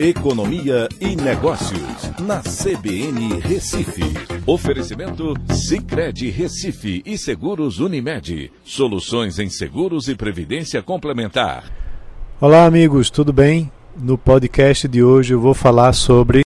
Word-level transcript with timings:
Economia 0.00 0.88
e 1.00 1.16
Negócios, 1.16 2.20
na 2.20 2.40
CBN 2.40 3.40
Recife. 3.40 4.04
Oferecimento 4.46 5.34
Cicred 5.52 6.30
Recife 6.30 7.02
e 7.04 7.18
Seguros 7.18 7.80
Unimed. 7.80 8.52
Soluções 8.62 9.40
em 9.40 9.50
seguros 9.50 10.06
e 10.06 10.14
previdência 10.14 10.80
complementar. 10.84 11.64
Olá, 12.40 12.64
amigos, 12.64 13.10
tudo 13.10 13.32
bem? 13.32 13.72
No 13.96 14.16
podcast 14.16 14.86
de 14.86 15.02
hoje 15.02 15.34
eu 15.34 15.40
vou 15.40 15.52
falar 15.52 15.92
sobre 15.92 16.42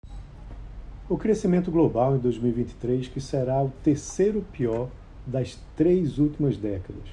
o 1.06 1.18
crescimento 1.18 1.70
global 1.70 2.16
em 2.16 2.20
2023, 2.20 3.08
que 3.08 3.20
será 3.20 3.62
o 3.62 3.70
terceiro 3.84 4.42
pior 4.50 4.88
das 5.26 5.60
três 5.76 6.16
últimas 6.16 6.56
décadas. 6.56 7.04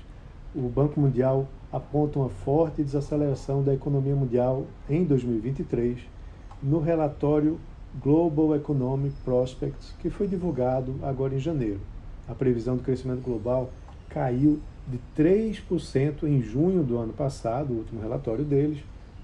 O 0.56 0.70
Banco 0.70 1.02
Mundial 1.02 1.50
aponta 1.70 2.18
uma 2.18 2.30
forte 2.30 2.82
desaceleração 2.82 3.62
da 3.62 3.74
economia 3.74 4.16
mundial 4.16 4.66
em 4.90 5.04
2023 5.04 6.00
no 6.62 6.80
relatório 6.80 7.60
Global 8.02 8.56
Economic 8.56 9.16
Prospects, 9.24 9.94
que 10.00 10.10
foi 10.10 10.28
divulgado 10.28 10.96
agora 11.02 11.34
em 11.34 11.40
janeiro. 11.40 11.80
A 12.28 12.36
previsão 12.36 12.78
do 12.78 12.84
crescimento 12.84 13.22
global 13.22 13.72
caiu 14.10 14.60
de 14.88 15.00
3% 15.18 16.24
em 16.24 16.42
junho 16.42 16.84
do 16.84 16.98
ano 16.98 17.14
passado, 17.14 17.74
o 17.74 17.78
último 17.78 18.02
relatório 18.02 18.44
deles, 18.44 18.80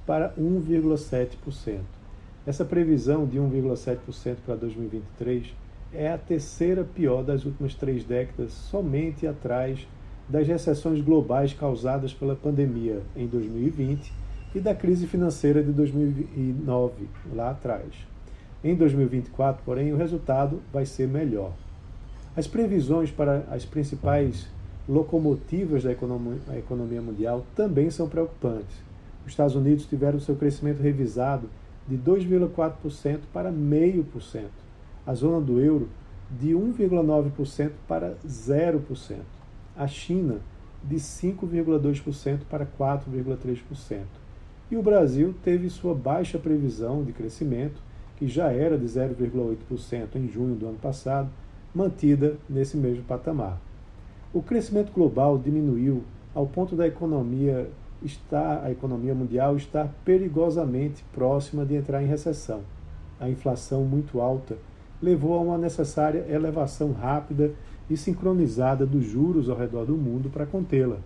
para 0.06 0.34
1,7%. 0.34 1.80
Essa 2.46 2.64
previsão 2.64 3.26
de 3.26 3.40
1,7% 3.40 4.38
para 4.46 4.56
2023 4.56 5.54
é 5.94 6.12
a 6.12 6.18
terceira 6.18 6.84
pior 6.84 7.24
das 7.24 7.46
últimas 7.46 7.74
três 7.74 8.04
décadas, 8.04 8.52
somente 8.52 9.26
atrás 9.26 9.88
das 10.28 10.48
recessões 10.48 11.02
globais 11.02 11.54
causadas 11.54 12.14
pela 12.14 12.36
pandemia 12.36 13.02
em 13.16 13.28
2020 13.28 14.12
e 14.56 14.60
da 14.62 14.74
crise 14.74 15.06
financeira 15.06 15.62
de 15.62 15.74
2009, 15.74 17.10
lá 17.34 17.52
atrás. 17.52 17.92
Em 18.64 18.74
2024, 18.74 19.62
porém, 19.66 19.94
o 19.94 19.98
resultado 19.98 20.62
vai 20.72 20.86
ser 20.86 21.08
melhor. 21.08 21.52
As 22.38 22.48
previsões 22.48 23.12
para 23.12 23.46
as 23.52 23.66
principais 23.66 24.48
locomotivas 24.88 25.84
da 25.84 25.92
economia 25.92 27.02
mundial 27.02 27.46
também 27.54 27.90
são 27.92 28.08
preocupantes. 28.08 28.78
Os 29.26 29.32
Estados 29.32 29.56
Unidos 29.56 29.86
tiveram 29.86 30.20
seu 30.20 30.36
crescimento 30.36 30.82
revisado 30.82 31.50
de 31.88 31.98
2,4% 31.98 33.20
para 33.34 33.52
0,5%. 33.52 34.46
A 35.06 35.14
zona 35.14 35.40
do 35.40 35.60
euro 35.60 35.90
de 36.40 36.54
1,9% 36.54 37.72
para 37.88 38.16
0%. 38.26 39.18
A 39.76 39.88
China 39.88 40.40
de 40.84 40.96
5,2% 40.96 42.40
para 42.50 42.66
4,3%. 42.66 44.25
E 44.72 44.76
o 44.76 44.82
Brasil 44.82 45.36
teve 45.44 45.70
sua 45.70 45.94
baixa 45.94 46.40
previsão 46.40 47.04
de 47.04 47.14
crescimento, 47.14 47.82
que 48.18 48.28
já 48.28 48.52
era 48.52 48.78
de 48.78 48.86
0,8% 48.86 50.16
em 50.16 50.28
junho 50.28 50.56
do 50.56 50.68
ano 50.68 50.78
passado, 50.78 51.30
mantida 51.74 52.38
nesse 52.50 52.76
mesmo 52.76 53.04
patamar. 53.04 53.62
O 54.34 54.42
crescimento 54.42 54.92
global 54.92 55.38
diminuiu 55.38 56.04
ao 56.34 56.48
ponto 56.48 56.76
da 56.76 56.88
economia 56.88 57.70
estar, 58.02 58.64
a 58.64 58.72
economia 58.72 59.14
mundial 59.14 59.56
estar 59.56 59.88
perigosamente 60.04 61.04
próxima 61.14 61.64
de 61.64 61.76
entrar 61.76 62.02
em 62.02 62.08
recessão. 62.08 62.62
A 63.20 63.30
inflação 63.30 63.84
muito 63.84 64.20
alta 64.20 64.58
levou 65.02 65.36
a 65.36 65.42
uma 65.42 65.58
necessária 65.58 66.26
elevação 66.28 66.92
rápida 66.92 67.52
e 67.90 67.96
sincronizada 67.96 68.86
dos 68.86 69.06
juros 69.06 69.48
ao 69.48 69.58
redor 69.58 69.86
do 69.86 69.96
mundo 69.96 70.30
para 70.30 70.46
contê-la, 70.46 70.98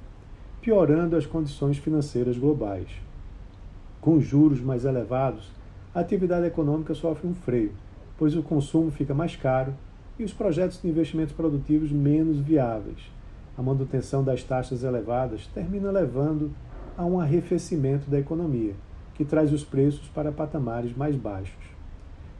piorando 0.61 1.17
as 1.17 1.25
condições 1.25 1.77
financeiras 1.77 2.37
globais. 2.37 3.08
Com 4.01 4.21
juros 4.21 4.61
mais 4.61 4.85
elevados, 4.85 5.51
a 5.93 5.99
atividade 5.99 6.45
econômica 6.45 6.93
sofre 6.93 7.27
um 7.27 7.33
freio, 7.33 7.73
pois 8.17 8.33
o 8.33 8.41
consumo 8.41 8.89
fica 8.89 9.13
mais 9.13 9.35
caro 9.35 9.73
e 10.17 10.23
os 10.23 10.31
projetos 10.31 10.81
de 10.81 10.87
investimentos 10.87 11.33
produtivos 11.33 11.91
menos 11.91 12.39
viáveis. 12.39 13.11
A 13.57 13.61
manutenção 13.61 14.23
das 14.23 14.41
taxas 14.41 14.83
elevadas 14.83 15.47
termina 15.47 15.91
levando 15.91 16.51
a 16.97 17.03
um 17.03 17.19
arrefecimento 17.19 18.09
da 18.09 18.17
economia, 18.17 18.73
que 19.15 19.25
traz 19.25 19.51
os 19.51 19.65
preços 19.65 20.07
para 20.07 20.31
patamares 20.31 20.95
mais 20.95 21.17
baixos. 21.17 21.69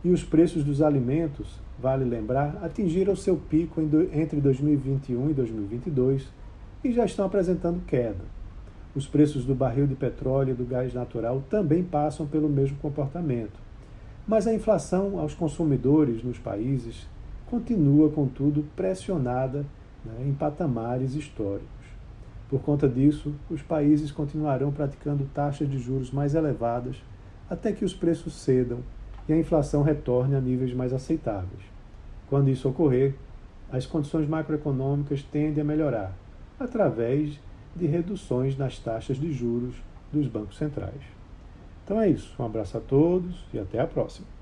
E 0.02 0.12
os 0.12 0.24
preços 0.24 0.64
dos 0.64 0.82
alimentos, 0.82 1.60
vale 1.78 2.06
lembrar, 2.06 2.58
atingiram 2.64 3.18
seu 3.18 3.36
pico 3.36 3.82
entre 4.14 4.40
2021 4.40 5.32
e 5.32 5.34
2022 5.34 6.26
e 6.86 6.94
já 6.94 7.04
estão 7.04 7.26
apresentando 7.26 7.86
queda 7.86 8.39
os 8.96 9.08
preços 9.08 9.46
do 9.46 9.54
barril 9.54 9.88
de 9.88 9.96
petróleo 9.96 10.52
e 10.52 10.56
do 10.56 10.66
gás 10.66 10.94
natural 10.94 11.44
também 11.50 11.84
passam 11.84 12.26
pelo 12.26 12.50
mesmo 12.50 12.78
comportamento. 12.78 13.60
Mas 14.28 14.48
a 14.48 14.54
inflação 14.54 15.20
aos 15.20 15.34
consumidores 15.34 16.24
nos 16.24 16.38
países 16.38 17.08
continua, 17.50 18.10
contudo, 18.10 18.66
pressionada 18.76 19.66
né, 20.06 20.26
em 20.28 20.34
patamares 20.34 21.16
históricos. 21.16 21.68
Por 22.50 22.62
conta 22.62 22.88
disso, 22.88 23.34
os 23.50 23.62
países 23.62 24.12
continuarão 24.12 24.72
praticando 24.72 25.30
taxas 25.34 25.70
de 25.70 25.78
juros 25.78 26.12
mais 26.12 26.34
elevadas 26.34 26.96
até 27.50 27.72
que 27.72 27.86
os 27.86 27.94
preços 27.94 28.34
cedam 28.34 28.80
e 29.28 29.34
a 29.34 29.38
inflação 29.38 29.84
retorne 29.84 30.36
a 30.36 30.42
níveis 30.42 30.74
mais 30.74 30.94
aceitáveis. 30.94 31.62
Quando 32.28 32.50
isso 32.50 32.70
ocorrer, 32.70 33.16
as 33.72 33.86
condições 33.86 34.28
macroeconômicas 34.28 35.22
tendem 35.24 35.62
a 35.62 35.66
melhorar, 35.66 36.14
através 36.60 37.40
de 37.76 37.86
reduções 37.86 38.58
nas 38.58 38.80
taxas 38.80 39.18
de 39.18 39.32
juros 39.32 39.76
dos 40.12 40.28
bancos 40.28 40.58
centrais. 40.58 41.02
Então 41.84 42.00
é 42.00 42.10
isso. 42.10 42.34
Um 42.40 42.46
abraço 42.46 42.78
a 42.78 42.82
todos 42.82 43.46
e 43.54 43.60
até 43.60 43.80
a 43.80 43.88
próxima. 43.88 44.39